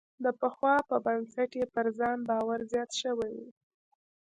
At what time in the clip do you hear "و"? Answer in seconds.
3.41-3.45